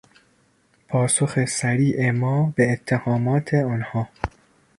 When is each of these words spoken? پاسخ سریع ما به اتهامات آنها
پاسخ 0.87 1.45
سریع 1.45 2.11
ما 2.11 2.53
به 2.55 2.71
اتهامات 2.71 3.53
آنها 3.53 4.09